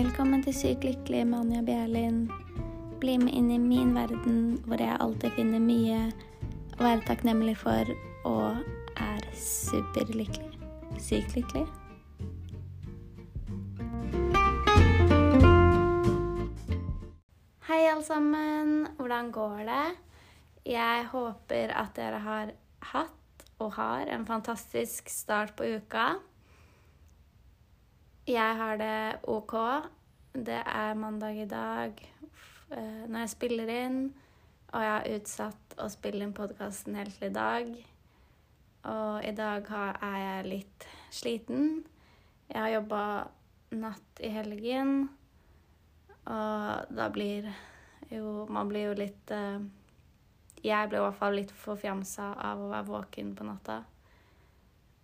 [0.00, 2.20] Velkommen til Sykt lykkelig med Anja Bjerlin.
[3.02, 5.98] Bli med inn i min verden hvor jeg alltid finner mye
[6.78, 7.90] å være takknemlig for
[8.30, 8.62] og
[8.96, 10.56] er superlykkelig.
[11.04, 11.66] Sykt lykkelig.
[17.68, 18.72] Hei, alle sammen.
[18.96, 19.84] Hvordan går det?
[20.78, 22.56] Jeg håper at dere har
[22.94, 26.14] hatt og har en fantastisk start på uka.
[28.30, 29.52] Jeg har det OK.
[30.32, 31.96] Det er mandag i dag
[32.70, 33.96] eh, når jeg spiller inn,
[34.70, 37.72] og jeg har utsatt å spille inn podkasten helt til i dag.
[38.92, 41.82] Og i dag er jeg litt sliten.
[42.46, 43.02] Jeg har jobba
[43.74, 45.08] natt i helgen,
[46.30, 47.50] og da blir
[48.14, 49.58] jo Man blir jo litt eh,
[50.62, 53.82] Jeg ble i hvert fall litt forfjamsa av å være våken på natta.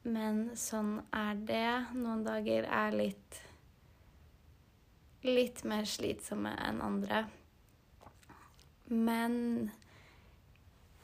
[0.07, 1.69] Men sånn er det.
[1.99, 3.43] Noen dager er litt
[5.27, 7.25] litt mer slitsomme enn andre.
[8.87, 9.35] Men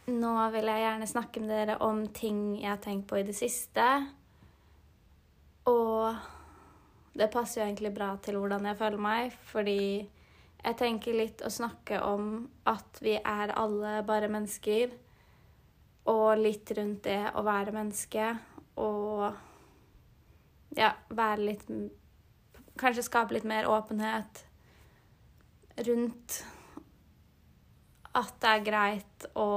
[0.06, 3.34] nå vil jeg gjerne snakke med dere om ting jeg har tenkt på i det
[3.34, 3.86] siste.
[5.70, 6.14] Og
[7.18, 9.82] det passer jo egentlig bra til hvordan jeg føler meg, fordi
[10.62, 14.94] jeg tenker litt å snakke om at vi er alle bare mennesker,
[16.10, 18.30] og litt rundt det å være menneske
[18.80, 19.32] og
[20.76, 21.68] ja, være litt
[22.80, 24.38] Kanskje skape litt mer åpenhet
[25.84, 26.38] rundt
[28.16, 29.50] at det er greit å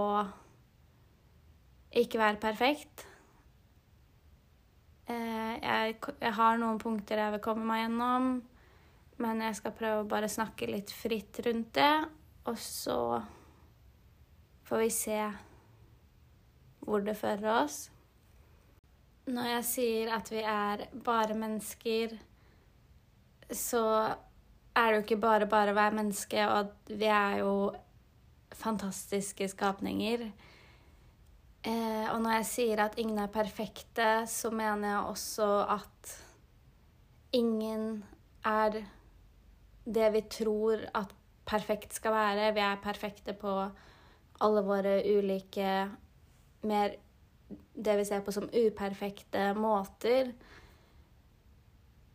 [1.96, 3.06] ikke være perfekt.
[5.08, 8.30] Eh, jeg, jeg, har noen punkter jeg vil komme meg gjennom,
[9.24, 11.92] men jeg skal prøve å bare snakke litt fritt rundt det.
[12.52, 13.00] Og så
[14.68, 15.20] får vi se
[16.86, 17.86] hvor det fører oss.
[19.26, 22.14] Når jeg sier at vi er bare mennesker,
[23.50, 23.86] så
[24.76, 27.56] er det jo ikke bare bare å være menneske, og vi er jo
[28.56, 30.28] fantastiske skapninger.
[31.66, 36.14] Eh, og når jeg sier at ingen er perfekte, så mener jeg også at
[37.34, 38.04] ingen
[38.46, 38.84] er
[39.86, 41.14] det vi tror at
[41.50, 42.52] perfekt skal være.
[42.54, 43.56] Vi er perfekte på
[44.46, 45.72] alle våre ulike
[46.66, 46.96] mer
[47.76, 50.32] det vi ser på som uperfekte måter,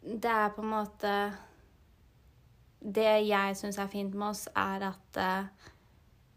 [0.00, 1.14] det er på en måte
[2.80, 5.70] Det jeg syns er fint med oss, er at uh,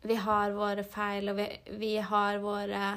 [0.03, 1.45] vi har våre feil, og vi,
[1.79, 2.87] vi, har våre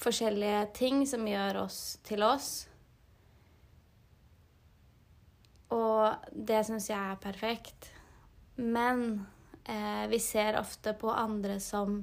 [0.00, 2.48] forskjellige ting som gjør oss til oss.
[5.76, 7.90] Og det syns jeg er perfekt.
[8.56, 9.26] Men
[9.64, 12.00] eh, vi ser ofte på andre som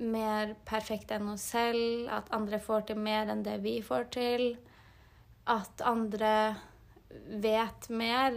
[0.00, 4.44] mer perfekt enn oss selv, at andre får til mer enn det vi får til,
[5.46, 6.56] at andre
[7.42, 8.36] vet mer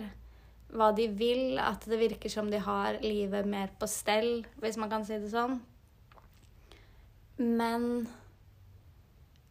[0.70, 4.92] hva de vil, at det virker som de har livet mer på stell, hvis man
[4.92, 5.58] kan si det sånn.
[7.40, 8.06] Men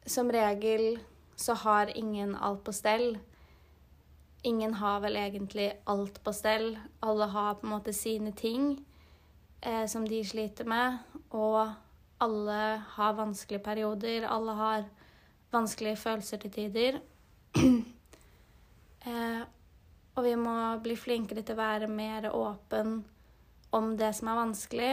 [0.08, 0.98] som regel
[1.36, 3.18] så har ingen alt på stell.
[4.42, 6.78] Ingen har vel egentlig alt på stell.
[7.00, 8.70] Alle har på en måte sine ting
[9.60, 10.98] eh, som de sliter med.
[11.30, 11.74] Og
[12.18, 14.88] alle har vanskelige perioder, alle har
[15.52, 16.98] vanskelige følelser til tider.
[19.08, 19.42] eh,
[20.18, 22.98] og vi må bli flinkere til å være mer åpen
[23.76, 24.90] om det som er vanskelig,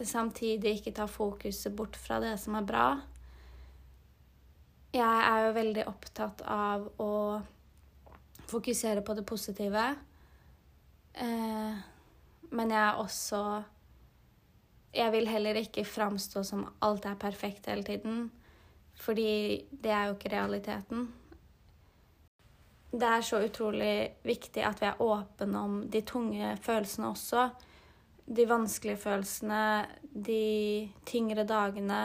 [0.00, 2.86] samtidig ikke ta fokuset bort fra det som er bra.
[4.96, 7.12] Jeg er jo veldig opptatt av å
[8.48, 9.84] fokusere på det positive.
[11.12, 11.80] Eh,
[12.56, 13.42] men jeg er også
[14.96, 18.26] jeg vil heller ikke framstå som alt er perfekt hele tiden,
[18.96, 21.06] fordi det er jo ikke realiteten.
[22.96, 27.48] Det er så utrolig viktig at vi er åpne om de tunge følelsene også.
[28.26, 29.60] De vanskelige følelsene,
[30.00, 32.00] de tyngre dagene.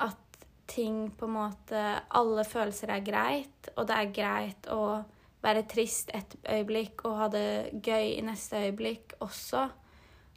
[0.00, 1.82] At ting på en måte
[2.16, 5.02] Alle følelser er greit, og det er greit å
[5.42, 9.68] være trist et øyeblikk og ha det gøy i neste øyeblikk også.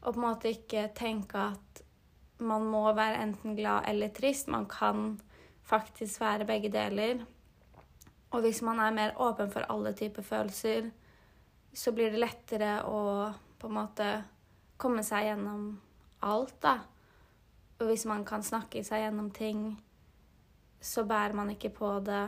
[0.06, 1.82] Og på en måte ikke tenke at
[2.46, 4.48] man må være enten glad eller trist.
[4.48, 5.16] Man kan
[5.66, 7.24] faktisk være begge deler.
[8.32, 10.92] Og hvis man er mer åpen for alle typer følelser,
[11.74, 14.10] så blir det lettere å på en måte
[14.78, 15.70] komme seg gjennom
[16.22, 16.78] alt, da.
[17.80, 19.74] Og hvis man kan snakke seg gjennom ting,
[20.82, 22.28] så bærer man ikke på det.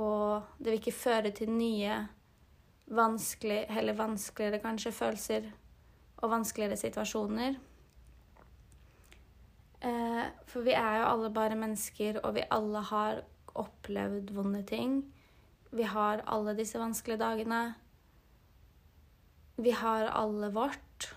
[0.00, 1.94] Og det vil ikke føre til nye,
[2.90, 5.50] vanskelig, heller vanskeligere kanskje, følelser
[6.20, 7.58] og vanskeligere situasjoner.
[9.80, 13.22] Eh, for vi er jo alle bare mennesker, og vi alle har
[13.56, 15.00] opplevd vonde ting.
[15.72, 17.62] Vi har alle disse vanskelige dagene.
[19.56, 21.14] Vi har alle vårt.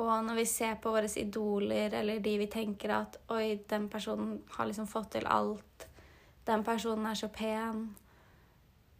[0.00, 4.40] Og når vi ser på våre idoler, eller de vi tenker at Oi, den personen
[4.56, 5.88] har liksom fått til alt.
[6.46, 7.90] Den personen er så pen.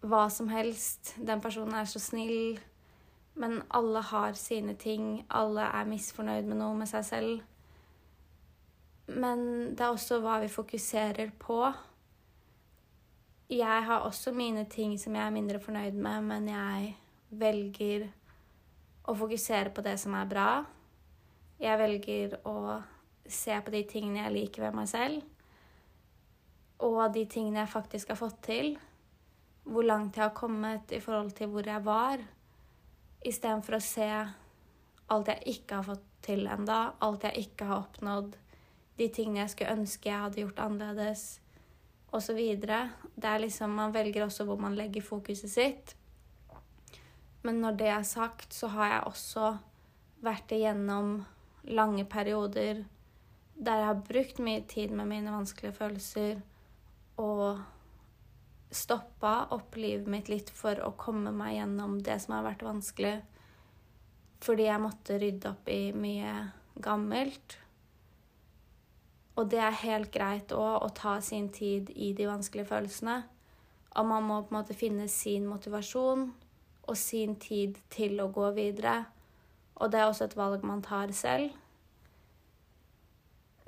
[0.01, 1.15] Hva som helst.
[1.17, 2.59] Den personen er så snill.
[3.35, 5.25] Men alle har sine ting.
[5.29, 7.43] Alle er misfornøyd med noe med seg selv.
[9.11, 9.41] Men
[9.75, 11.63] det er også hva vi fokuserer på.
[13.51, 16.93] Jeg har også mine ting som jeg er mindre fornøyd med, men jeg
[17.31, 18.07] velger
[19.11, 20.51] å fokusere på det som er bra.
[21.61, 22.79] Jeg velger å
[23.31, 25.25] se på de tingene jeg liker ved meg selv,
[26.81, 28.73] og de tingene jeg faktisk har fått til.
[29.67, 32.23] Hvor langt jeg har kommet i forhold til hvor jeg var,
[33.27, 34.09] istedenfor å se
[35.11, 38.37] alt jeg ikke har fått til enda, alt jeg ikke har oppnådd,
[39.01, 41.25] de tingene jeg skulle ønske jeg hadde gjort annerledes,
[42.13, 42.37] osv.
[42.37, 45.95] Det er liksom Man velger også hvor man legger fokuset sitt.
[47.43, 49.53] Men når det er sagt, så har jeg også
[50.21, 51.21] vært igjennom
[51.65, 52.85] lange perioder
[53.61, 56.39] der jeg har brukt mye tid med mine vanskelige følelser
[57.21, 57.61] og
[58.71, 63.17] stoppa opp livet mitt litt for å komme meg gjennom det som har vært vanskelig.
[64.41, 66.35] Fordi jeg måtte rydde opp i mye
[66.81, 67.59] gammelt.
[69.37, 73.23] Og det er helt greit òg å ta sin tid i de vanskelige følelsene.
[73.99, 76.29] Og man må på en måte finne sin motivasjon
[76.91, 79.03] og sin tid til å gå videre.
[79.81, 81.51] Og det er også et valg man tar selv.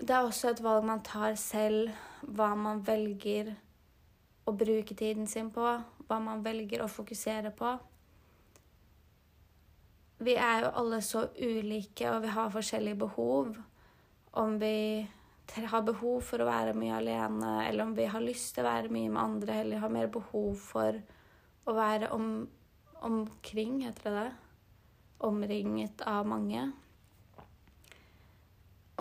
[0.02, 3.52] Det er også et valg man tar selv, hva man velger
[4.44, 5.64] å bruke tiden sin på,
[6.08, 7.76] hva man velger å fokusere på.
[10.22, 13.56] Vi er jo alle så ulike, og vi har forskjellige behov.
[14.38, 14.76] Om vi
[15.70, 18.92] har behov for å være mye alene, eller om vi har lyst til å være
[18.94, 21.00] mye med andre, eller har mer behov for
[21.66, 22.46] å være om,
[23.02, 24.30] omkring, heter det det?
[25.22, 26.70] Omringet av mange.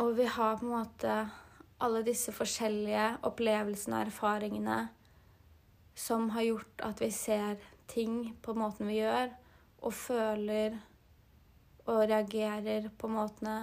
[0.02, 1.16] Og vi har på en måte
[1.82, 4.80] alle disse forskjellige opplevelsene og erfaringene
[5.96, 7.60] som har gjort at vi ser
[7.92, 9.32] ting på måten vi gjør,
[9.82, 10.78] og føler
[11.90, 13.56] og reagerer på måtene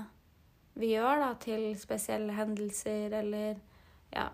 [0.78, 3.58] vi gjør da, til spesielle hendelser eller
[4.12, 4.28] ja,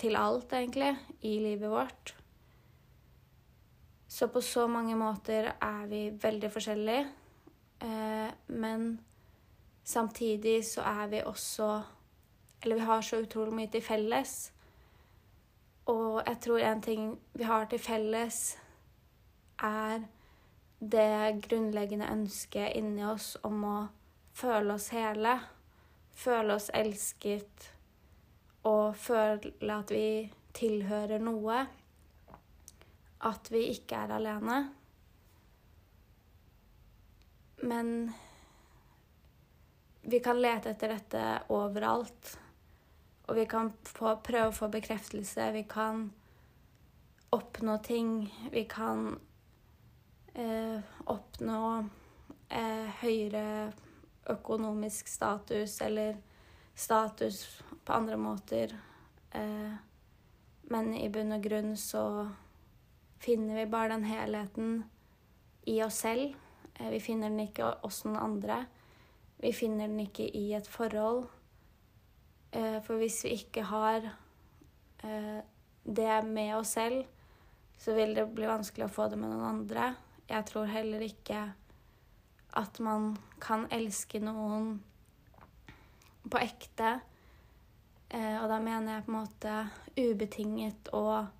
[0.00, 0.92] til alt, egentlig,
[1.24, 2.14] i livet vårt.
[4.10, 7.06] Så på så mange måter er vi veldig forskjellige.
[7.80, 8.90] Eh, men
[9.84, 11.82] samtidig så er vi også
[12.62, 14.52] Eller vi har så utrolig mye til felles.
[15.90, 18.40] Og jeg tror en ting vi har til felles,
[19.60, 20.04] er
[20.80, 23.76] det grunnleggende ønsket inni oss om å
[24.36, 25.34] føle oss hele.
[26.16, 27.70] Føle oss elsket
[28.68, 31.62] og føle at vi tilhører noe.
[33.28, 34.60] At vi ikke er alene.
[37.60, 38.12] Men
[40.02, 42.36] vi kan lete etter dette overalt.
[43.30, 45.52] Og vi kan få, prøve å få bekreftelse.
[45.54, 46.08] Vi kan
[47.30, 48.26] oppnå ting.
[48.50, 49.12] Vi kan
[50.34, 51.60] eh, oppnå
[52.48, 53.70] eh, høyere
[54.34, 56.18] økonomisk status eller
[56.74, 58.74] status på andre måter.
[59.30, 59.78] Eh,
[60.74, 62.04] men i bunn og grunn så
[63.22, 64.78] finner vi bare den helheten
[65.70, 66.34] i oss selv.
[66.74, 68.64] Eh, vi finner den ikke hos noen andre.
[69.38, 71.28] Vi finner den ikke i et forhold.
[72.52, 74.04] Eh, for hvis vi ikke har
[75.04, 75.40] eh,
[75.84, 77.04] det med oss selv,
[77.78, 79.94] så vil det bli vanskelig å få det med noen andre.
[80.30, 81.44] Jeg tror heller ikke
[82.60, 84.74] at man kan elske noen
[86.26, 86.98] på ekte.
[88.10, 89.54] Og da mener jeg på en måte
[89.96, 91.30] ubetinget og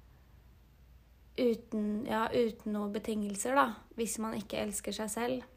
[1.41, 3.67] uten, ja, uten noen betingelser, da,
[3.99, 5.50] hvis man ikke elsker seg selv.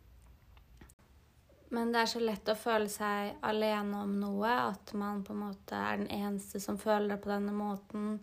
[1.74, 5.42] Men det er så lett å føle seg alene om noe, at man på en
[5.48, 8.20] måte er den eneste som føler det på denne måten.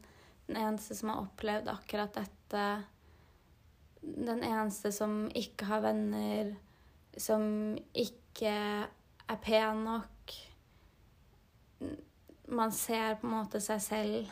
[0.47, 2.67] Den eneste som har opplevd akkurat dette.
[4.01, 6.55] Den eneste som ikke har venner,
[7.19, 8.55] som ikke
[8.87, 10.39] er pen nok.
[12.55, 14.31] Man ser på en måte seg selv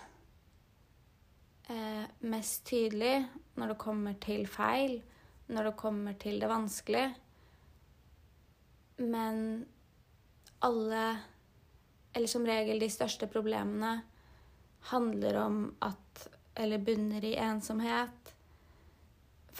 [1.74, 3.16] eh, mest tydelig
[3.58, 5.00] når det kommer til feil,
[5.50, 7.16] når det kommer til det vanskelige.
[8.98, 9.66] Men
[10.58, 11.18] alle,
[12.12, 14.00] eller som regel de største problemene,
[14.90, 16.28] handler om at
[16.58, 18.32] Eller bunner i ensomhet.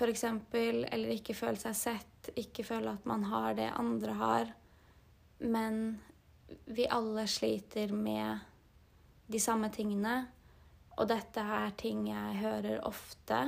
[0.01, 0.83] Eksempel.
[0.91, 2.31] Eller ikke føle seg sett.
[2.35, 4.51] Ikke føle at man har det andre har.
[5.39, 6.01] Men
[6.67, 8.43] vi alle sliter med
[9.31, 10.27] de samme tingene.
[10.99, 13.45] Og dette er ting jeg hører ofte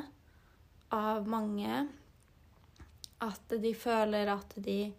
[0.94, 1.88] av mange
[3.20, 4.92] at de føler at de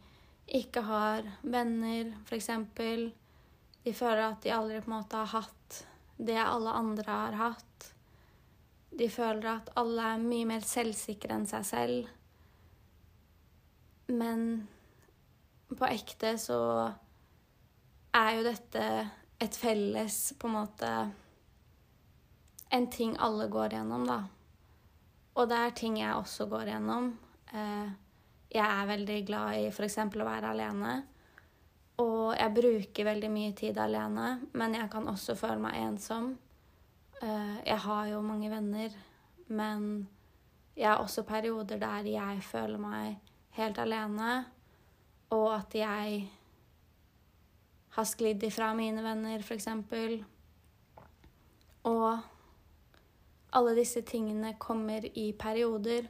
[0.51, 2.50] ikke har venner, f.eks.
[3.81, 5.81] De føler at de aldri på en måte har hatt
[6.22, 7.88] det alle andre har hatt.
[8.91, 12.12] De føler at alle er mye mer selvsikre enn seg selv.
[14.12, 14.43] Men
[15.72, 16.60] på ekte så
[18.17, 18.86] er jo dette
[19.41, 20.91] et felles på en måte
[22.72, 24.22] En ting alle går gjennom, da.
[25.36, 27.10] Og det er ting jeg også går gjennom.
[27.51, 27.89] Eh,
[28.51, 29.98] jeg er veldig glad i f.eks.
[29.98, 30.96] å være alene.
[32.01, 36.34] Og jeg bruker veldig mye tid alene, men jeg kan også føle meg ensom.
[37.22, 38.96] Eh, jeg har jo mange venner,
[39.48, 40.08] men
[40.75, 43.20] jeg har også perioder der jeg føler meg
[43.58, 44.46] helt alene,
[45.31, 46.22] og at jeg
[47.91, 49.67] har sklidd ifra mine venner, f.eks.
[51.88, 52.08] Og
[53.51, 56.08] alle disse tingene kommer i perioder.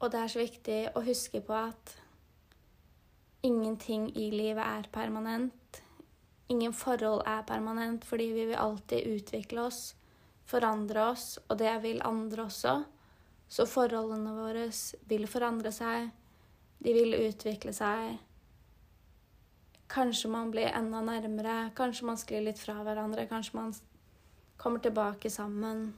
[0.00, 1.94] Og det er så viktig å huske på at
[3.46, 5.80] ingenting i livet er permanent.
[6.52, 9.94] Ingen forhold er permanent, fordi vi vil alltid utvikle oss,
[10.46, 12.76] forandre oss, og det vil andre også.
[13.48, 14.68] Så forholdene våre
[15.10, 16.10] vil forandre seg,
[16.82, 18.16] de vil utvikle seg.
[19.90, 23.74] Kanskje man blir enda nærmere, kanskje man sklir litt fra hverandre, kanskje man
[24.58, 25.92] kommer tilbake sammen.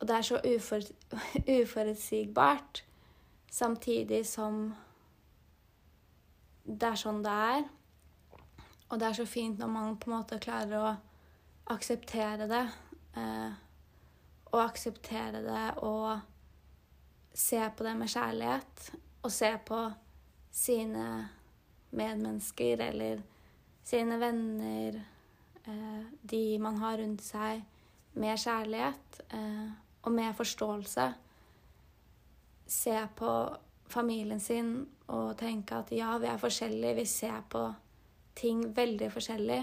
[0.00, 0.82] Og det er så ufor,
[1.60, 2.84] uforutsigbart,
[3.50, 4.74] samtidig som
[6.66, 7.68] det er sånn det er.
[8.90, 10.90] Og det er så fint når man på en måte klarer å
[11.74, 12.64] akseptere det.
[13.16, 13.62] Eh,
[14.52, 16.20] og akseptere det og
[17.36, 18.90] se på det med kjærlighet.
[19.22, 19.80] Og se på
[20.54, 21.06] sine
[21.96, 23.22] medmennesker eller
[23.86, 25.00] sine venner,
[25.64, 27.64] eh, de man har rundt seg,
[28.16, 29.74] med kjærlighet eh,
[30.06, 31.14] og med forståelse.
[32.66, 33.30] Se på
[33.90, 37.62] familien sin og tenke at ja, vi er forskjellige, vi ser på
[38.38, 39.60] ting veldig forskjellig.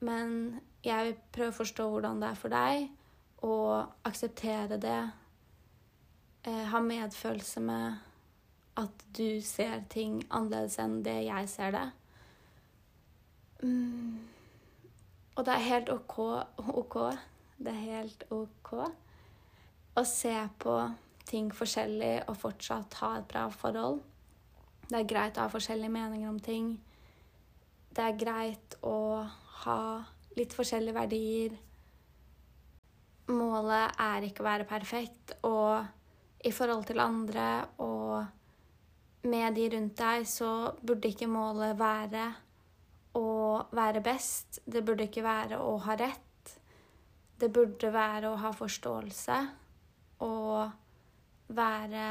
[0.00, 2.86] Men jeg vil prøve å forstå hvordan det er for deg,
[3.44, 5.00] og akseptere det.
[6.44, 8.00] Eh, ha medfølelse med
[8.80, 11.86] at du ser ting annerledes enn det jeg ser det.
[13.60, 14.16] Mm.
[15.36, 16.18] Og det er helt OK,
[16.56, 16.98] OK.
[17.60, 18.76] Det er helt OK
[19.98, 20.76] å se på
[21.30, 24.00] ting forskjellig og fortsatt ha et bra forhold.
[24.90, 26.72] Det er greit å ha forskjellige meninger om ting.
[27.90, 29.22] Det er greit å
[29.64, 29.80] ha
[30.38, 31.56] litt forskjellige verdier.
[33.30, 35.86] Målet er ikke å være perfekt, og
[36.46, 37.46] i forhold til andre
[37.84, 42.24] og med de rundt deg, så burde ikke målet være
[43.18, 43.28] å
[43.76, 44.62] være best.
[44.64, 46.54] Det burde ikke være å ha rett.
[47.40, 49.40] Det burde være å ha forståelse
[50.20, 50.70] og
[51.48, 52.06] være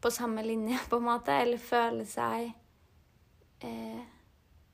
[0.00, 2.50] på samme linje, på en måte, eller føle seg
[3.66, 4.02] eh,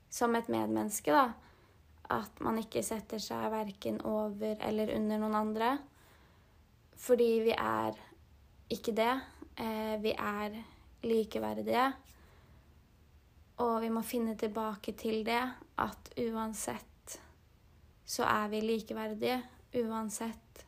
[0.09, 1.27] som et medmenneske, da.
[2.07, 5.71] At man ikke setter seg verken over eller under noen andre.
[6.97, 7.97] Fordi vi er
[8.71, 9.13] ikke det.
[9.59, 10.55] Eh, vi er
[11.03, 11.89] likeverdige.
[13.65, 15.41] Og vi må finne tilbake til det,
[15.83, 17.17] at uansett
[18.07, 19.41] så er vi likeverdige.
[19.83, 20.66] Uansett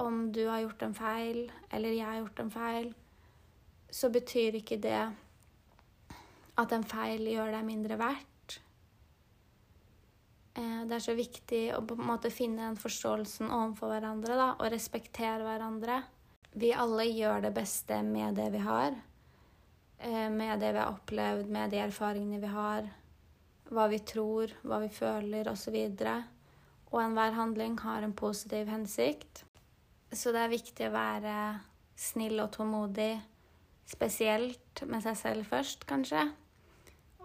[0.00, 2.92] om du har gjort en feil, eller jeg har gjort en feil,
[3.92, 5.00] så betyr ikke det
[6.60, 8.56] at en feil gjør deg mindre verdt.
[10.54, 14.48] Eh, det er så viktig å på en måte finne den forståelsen overfor hverandre da,
[14.58, 16.02] og respektere hverandre.
[16.52, 18.96] Vi alle gjør det beste med det vi har.
[19.98, 22.90] Eh, med det vi har opplevd, med de erfaringene vi har.
[23.72, 25.78] Hva vi tror, hva vi føler, osv.
[26.92, 29.46] Og enhver handling har en positiv hensikt.
[30.12, 31.36] Så det er viktig å være
[31.96, 33.14] snill og tålmodig,
[33.88, 36.26] spesielt med seg selv først, kanskje.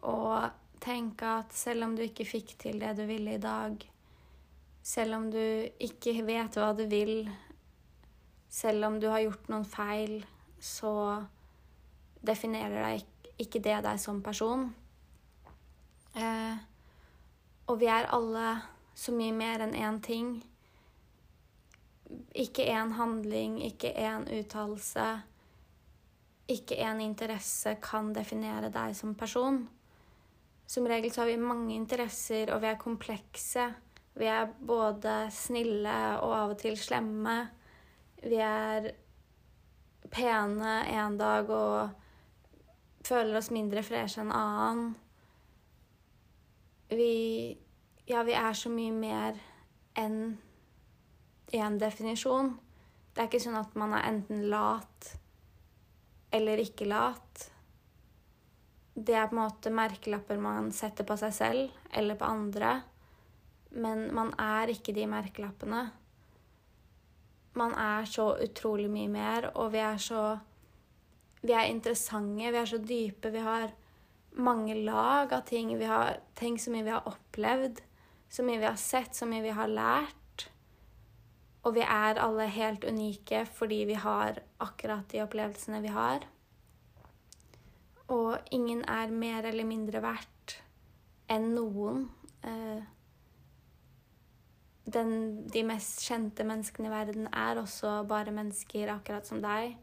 [0.08, 0.48] Og
[0.84, 3.76] tenke at selv om du ikke fikk til det du ville i dag,
[4.88, 5.42] selv om du
[5.84, 7.28] ikke vet hva du vil,
[8.50, 10.22] selv om du har gjort noen feil,
[10.64, 10.94] så
[12.24, 14.70] definerer deg ikke det deg som person.
[16.18, 16.56] Eh,
[17.68, 18.54] og vi er alle
[18.98, 20.38] så mye mer enn én ting.
[22.38, 25.08] Ikke én handling, ikke én uttalelse,
[26.48, 29.66] ikke én interesse kan definere deg som person.
[30.68, 33.68] Som regel så har vi mange interesser, og vi er komplekse.
[34.18, 37.38] Vi er både snille og av og til slemme.
[38.24, 38.92] Vi er
[40.12, 44.92] pene en dag og føler oss mindre freshe enn annen.
[46.90, 47.14] Vi
[48.08, 49.40] Ja, vi er så mye mer
[50.00, 50.38] enn
[51.56, 52.56] en definisjon.
[53.14, 55.14] Det er ikke sånn at man er enten lat
[56.36, 57.48] eller ikke lat.
[58.94, 62.74] Det er på en måte merkelapper man setter på seg selv eller på andre.
[63.78, 65.84] Men man er ikke de merkelappene.
[67.58, 70.38] Man er så utrolig mye mer, og vi er så
[71.48, 73.70] Vi er interessante, vi er så dype, vi har
[74.42, 75.70] mange lag av ting.
[75.78, 77.82] Vi har tenkt så mye vi har opplevd,
[78.30, 80.17] så mye vi har sett, så mye vi har lært.
[81.68, 86.24] Og vi er alle helt unike fordi vi har akkurat de opplevelsene vi har.
[88.08, 90.62] Og ingen er mer eller mindre verdt
[91.28, 92.06] enn noen.
[92.48, 92.86] Eh,
[94.88, 95.12] den,
[95.52, 99.76] de mest kjente menneskene i verden er også bare mennesker akkurat som deg.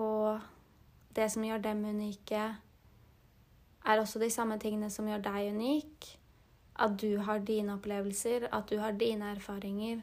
[0.00, 0.40] Og
[1.16, 2.46] det som gjør dem unike,
[3.84, 6.08] er også de samme tingene som gjør deg unik.
[6.80, 10.00] At du har dine opplevelser, at du har dine erfaringer.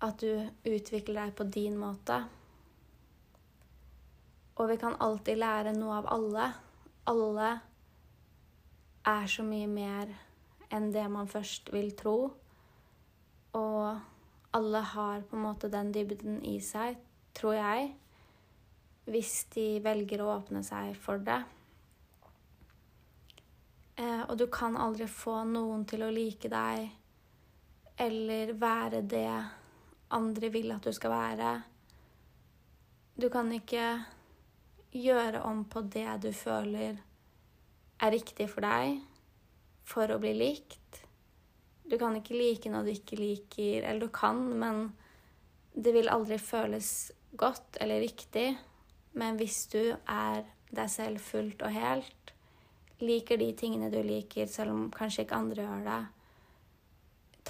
[0.00, 2.22] At du utvikler deg på din måte.
[4.56, 6.46] Og vi kan alltid lære noe av alle.
[7.10, 7.50] Alle
[9.08, 10.12] er så mye mer
[10.70, 12.16] enn det man først vil tro.
[13.56, 13.86] Og
[14.56, 16.98] alle har på en måte den dybden i seg,
[17.36, 17.92] tror jeg,
[19.10, 21.40] hvis de velger å åpne seg for det.
[24.00, 26.88] Eh, og du kan aldri få noen til å like deg
[28.00, 29.28] eller være det
[30.16, 31.52] andre vil at du skal være.
[33.20, 33.84] Du kan ikke
[34.96, 36.98] gjøre om på det du føler
[38.00, 38.98] er riktig for deg
[39.86, 41.02] for å bli likt.
[41.90, 44.92] Du kan ikke like noe du ikke liker, eller du kan, men
[45.74, 48.54] det vil aldri føles godt eller riktig.
[49.18, 52.34] Men hvis du er deg selv fullt og helt,
[53.02, 56.00] liker de tingene du liker, selv om kanskje ikke andre gjør det,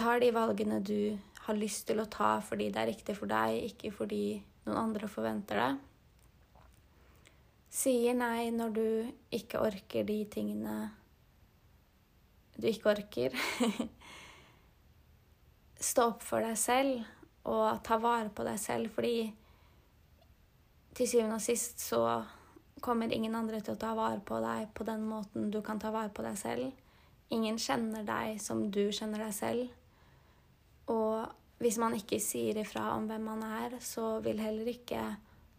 [0.01, 1.19] tar de valgene du
[1.51, 4.25] har lyst til å ta fordi det er riktig for deg, ikke fordi
[4.67, 5.71] noen andre forventer det,
[7.71, 8.87] sier nei når du
[9.37, 10.79] ikke orker de tingene
[12.61, 13.37] du ikke orker
[15.91, 19.31] stå opp for deg selv og ta vare på deg selv, fordi
[20.97, 22.03] til syvende og sist så
[22.85, 25.93] kommer ingen andre til å ta vare på deg på den måten du kan ta
[25.95, 26.71] vare på deg selv.
[27.33, 29.69] Ingen kjenner deg som du kjenner deg selv.
[31.61, 35.03] Hvis man ikke sier ifra om hvem man er, så vil heller ikke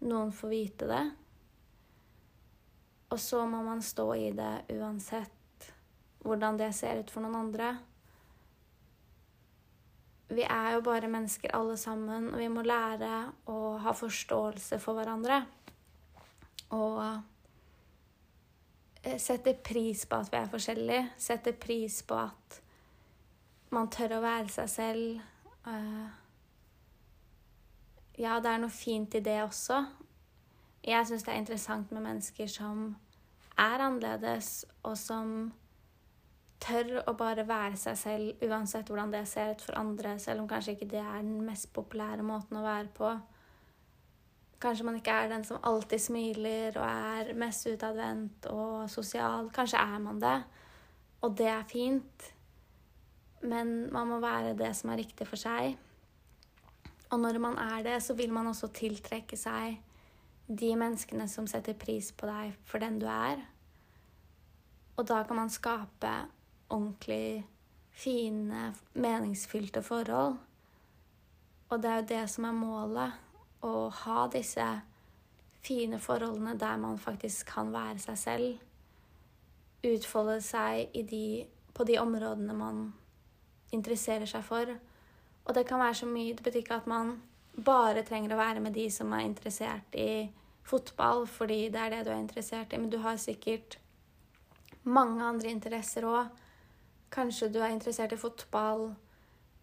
[0.09, 1.03] noen få vite det.
[3.11, 5.69] Og så må man stå i det uansett
[6.21, 7.71] hvordan det ser ut for noen andre
[10.31, 13.11] vi er jo bare mennesker alle sammen, og vi må lære
[13.51, 15.41] å ha forståelse for hverandre.
[16.71, 17.01] Og
[19.03, 21.09] eh, sette pris på at vi er forskjellige.
[21.19, 22.61] Sette pris på at
[23.75, 25.19] man tør å være seg selv.
[25.67, 26.09] Eh,
[28.21, 29.83] ja, det er noe fint i det også.
[30.85, 32.95] Jeg syns det er interessant med mennesker som
[33.59, 35.51] er annerledes, og som
[36.61, 40.49] tør å bare være seg selv uansett hvordan det ser ut for andre, selv om
[40.49, 43.13] kanskje ikke det er den mest populære måten å være på.
[44.61, 49.49] Kanskje man ikke er den som alltid smiler og er mest utadvendt og sosial.
[49.53, 50.37] Kanskje er man det,
[51.21, 52.29] og det er fint.
[53.41, 55.77] Men man må være det som er riktig for seg.
[57.11, 59.79] Og når man er det, så vil man også tiltrekke seg
[60.47, 63.41] de menneskene som setter pris på deg for den du er.
[64.99, 66.11] Og da kan man skape
[66.71, 67.43] ordentlig
[67.91, 70.37] fine, meningsfylte forhold.
[71.69, 73.19] Og det er jo det som er målet.
[73.61, 74.65] Å ha disse
[75.61, 78.63] fine forholdene der man faktisk kan være seg selv.
[79.85, 82.81] Utfolde seg de, på de områdene man
[83.71, 84.71] interesserer seg for.
[85.45, 86.35] Og det kan være så mye.
[86.35, 87.15] Det betyr ikke at man
[87.65, 90.29] bare trenger å være med de som er interessert i
[90.63, 92.79] fotball, fordi det er det du er interessert i.
[92.79, 93.79] Men du har sikkert
[94.83, 96.37] mange andre interesser òg
[97.11, 98.85] Kanskje du er interessert i fotball,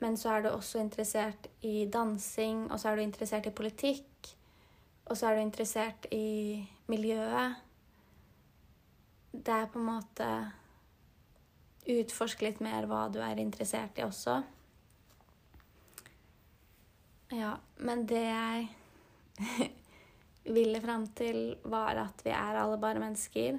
[0.05, 4.35] men så er du også interessert i dansing, og så er du interessert i politikk,
[5.07, 6.61] og så er du interessert i
[6.92, 7.57] miljøet.
[9.33, 10.29] Det er på en måte
[11.88, 14.42] Utforsk litt mer hva du er interessert i også.
[17.33, 18.68] Ja, men det jeg
[20.57, 23.59] ville fram til, var at vi er alle bare mennesker.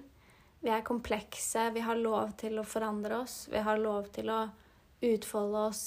[0.60, 1.70] Vi er komplekse.
[1.74, 3.44] Vi har lov til å forandre oss.
[3.52, 4.42] Vi har lov til å
[5.06, 5.84] utfolde oss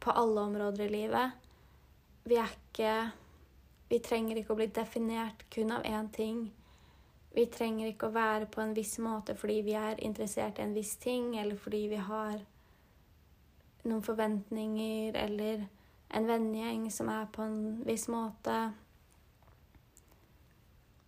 [0.00, 1.48] på alle områder i livet.
[2.24, 2.94] Vi er ikke
[3.90, 6.44] Vi trenger ikke å bli definert kun av én ting.
[7.34, 10.74] Vi trenger ikke å være på en viss måte fordi vi er interessert i en
[10.74, 12.40] viss ting, eller fordi vi har
[13.86, 15.66] noen forventninger, eller
[16.10, 18.56] en vennegjeng som er på en viss måte.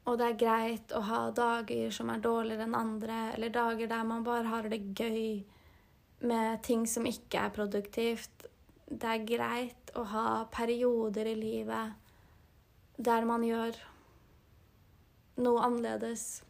[0.06, 4.06] Og det er greit å ha dager som er dårligere enn andre, eller dager der
[4.06, 5.42] man bare har det gøy
[6.26, 8.46] med ting som ikke er produktivt.
[8.86, 11.98] Det er greit å ha perioder i livet
[13.02, 13.78] der man gjør
[15.44, 16.42] noe annerledes.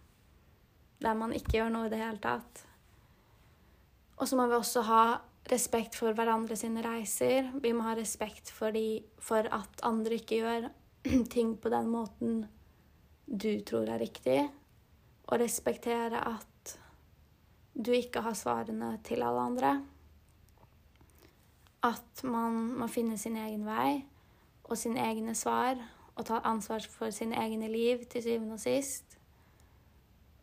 [1.02, 2.64] Der man ikke gjør noe i det hele tatt.
[4.20, 5.02] Og så må vi også ha
[5.50, 7.50] respekt for hverandre sine reiser.
[7.62, 10.68] Vi må ha respekt for, de, for at andre ikke gjør
[11.34, 12.42] ting på den måten
[13.26, 14.44] du tror er riktig.
[15.26, 16.76] Og respektere at
[17.72, 19.72] du ikke har svarene til alle andre.
[21.82, 24.04] At man må finne sin egen vei
[24.68, 25.80] og sine egne svar
[26.16, 29.16] og ta ansvar for sine egne liv til syvende og sist.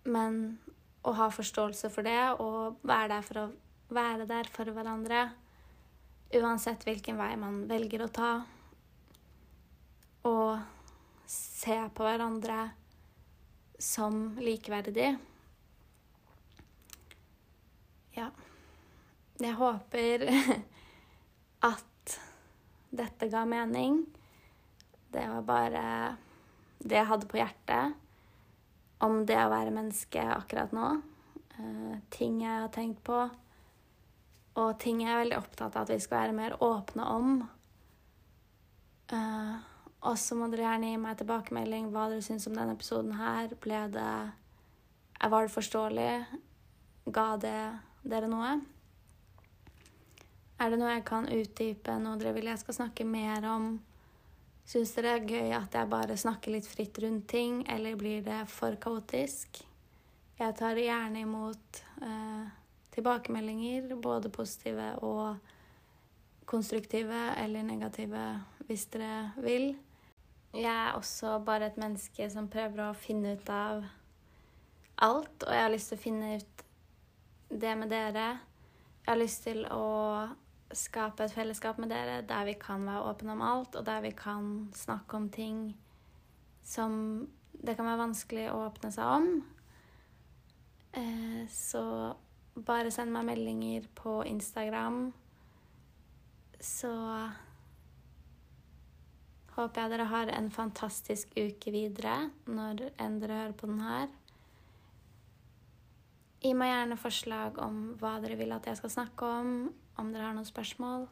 [0.10, 0.60] Men
[1.06, 3.48] å ha forståelse for det og være der for å
[3.94, 5.30] være der for hverandre
[6.38, 8.34] uansett hvilken vei man velger å ta.
[10.30, 10.60] Og
[11.30, 12.60] se på hverandre
[13.80, 15.14] som likeverdig.
[18.18, 18.30] Ja.
[19.40, 20.26] Jeg håper
[21.74, 22.16] at
[22.92, 24.02] dette ga mening.
[25.14, 25.84] Det var bare
[26.80, 27.96] det jeg hadde på hjertet
[29.04, 30.90] om det å være menneske akkurat nå.
[31.60, 33.24] Uh, ting jeg har tenkt på,
[34.60, 37.34] og ting jeg er veldig opptatt av at vi skal være mer åpne om.
[39.12, 39.58] Uh,
[40.08, 43.52] og så må dere gjerne gi meg tilbakemelding hva dere syns om denne episoden her.
[43.60, 44.12] Ble det
[45.20, 46.12] Var det forståelig?
[47.12, 47.58] Ga det
[48.08, 48.54] dere noe?
[50.60, 53.70] Er det noe jeg kan utdype, noe dere vil jeg skal snakke mer om?
[54.70, 58.22] Syns dere det er gøy at jeg bare snakker litt fritt rundt ting, eller blir
[58.22, 59.64] det for kaotisk?
[60.38, 62.52] Jeg tar gjerne imot eh,
[62.94, 65.40] tilbakemeldinger, både positive og
[66.50, 68.22] konstruktive eller negative,
[68.68, 69.72] hvis dere vil.
[70.54, 73.84] Jeg er også bare et menneske som prøver å finne ut av
[75.02, 76.64] alt, og jeg har lyst til å finne ut
[77.66, 78.28] det med dere.
[79.02, 79.84] Jeg har lyst til å
[80.76, 84.12] skape et fellesskap med dere der vi kan være åpne om alt, og der vi
[84.18, 85.62] kan snakke om ting
[86.64, 89.30] som det kan være vanskelig å åpne seg om.
[91.00, 91.84] Eh, så
[92.56, 95.10] bare send meg meldinger på Instagram.
[96.60, 96.92] Så
[99.56, 104.10] håper jeg dere har en fantastisk uke videre når enn dere hører på den her.
[106.40, 109.56] Gi meg gjerne forslag om hva dere vil at jeg skal snakke om,
[110.00, 111.08] om dere har noen spørsmål.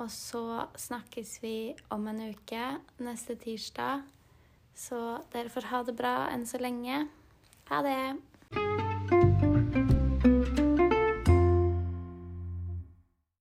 [0.00, 0.44] Og så
[0.80, 1.54] snakkes vi
[1.92, 2.64] om en uke
[3.04, 4.06] neste tirsdag.
[4.76, 7.04] Så dere får ha det bra enn så lenge.
[7.68, 8.29] Ha det!